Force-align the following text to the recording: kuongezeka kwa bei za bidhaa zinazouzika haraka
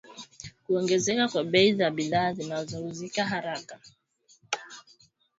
kuongezeka 0.65 1.25
kwa 1.31 1.43
bei 1.43 1.73
za 1.73 1.91
bidhaa 1.91 2.33
zinazouzika 2.33 3.25
haraka 3.25 3.79